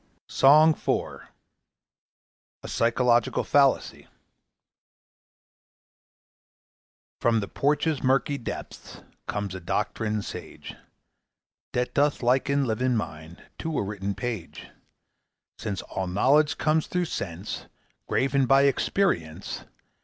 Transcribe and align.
SONG 0.29 0.71
IV. 0.71 1.21
A 2.63 2.67
PSYCHOLOGICAL 2.67 3.43
FALLACY.[R] 3.43 4.07
From 7.19 7.39
the 7.39 7.47
Porch's 7.47 8.01
murky 8.01 8.39
depths 8.39 9.03
Comes 9.27 9.53
a 9.53 9.59
doctrine 9.59 10.23
sage, 10.23 10.73
That 11.73 11.93
doth 11.93 12.23
liken 12.23 12.65
living 12.65 12.95
mind 12.95 13.43
To 13.59 13.77
a 13.77 13.83
written 13.83 14.15
page; 14.15 14.71
Since 15.59 15.83
all 15.83 16.07
knowledge 16.07 16.57
comes 16.57 16.87
through 16.87 17.05
Sense, 17.05 17.67
Graven 18.07 18.47
by 18.47 18.63
Experience. 18.63 19.65